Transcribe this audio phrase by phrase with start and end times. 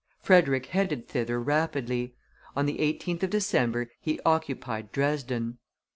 [0.19, 2.15] Frederick headed thither rapidly;
[2.55, 5.59] on the 18th of December he occupied Dresden.